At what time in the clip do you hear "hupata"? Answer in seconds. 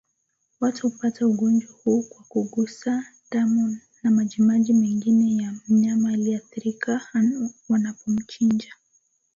0.89-1.27